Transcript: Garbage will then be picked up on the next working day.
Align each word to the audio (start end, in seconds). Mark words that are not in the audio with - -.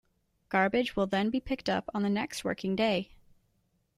Garbage 0.49 0.95
will 0.95 1.05
then 1.05 1.29
be 1.29 1.39
picked 1.39 1.69
up 1.69 1.87
on 1.93 2.01
the 2.01 2.09
next 2.09 2.43
working 2.43 2.75
day. 2.75 3.11